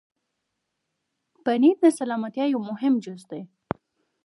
[1.43, 3.41] پنېر د سلامتیا یو مهم جز دی.